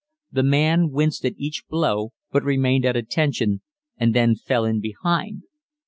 [0.31, 3.61] The man winced at each blow but remained at attention,
[3.97, 5.43] and then fell in behind.